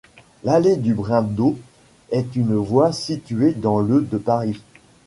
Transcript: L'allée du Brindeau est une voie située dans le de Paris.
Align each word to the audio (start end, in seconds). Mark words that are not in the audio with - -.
L'allée 0.43 0.77
du 0.77 0.95
Brindeau 0.95 1.59
est 2.09 2.35
une 2.35 2.55
voie 2.55 2.91
située 2.91 3.53
dans 3.53 3.79
le 3.81 4.01
de 4.01 4.17
Paris. 4.17 4.59